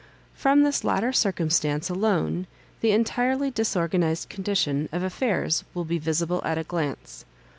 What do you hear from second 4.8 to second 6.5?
of af faire will be visible